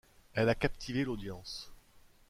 Elle 0.33 0.49
a 0.49 0.55
captivé 0.55 1.03
l'audience. 1.03 1.69